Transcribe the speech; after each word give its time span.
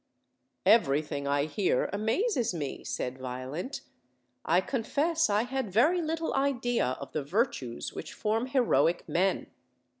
"Everything 0.65 1.27
I 1.27 1.45
hear 1.45 1.87
amazes 1.93 2.55
me," 2.55 2.83
said 2.83 3.19
Violent; 3.19 3.81
"I 4.43 4.59
con 4.59 4.81
fess 4.83 5.29
I 5.29 5.43
had 5.43 5.71
very 5.71 6.01
little 6.01 6.33
idea 6.33 6.97
of 6.99 7.11
the 7.11 7.23
virtues 7.23 7.93
which 7.93 8.13
form 8.13 8.47
heroic 8.47 9.07
men. 9.07 9.51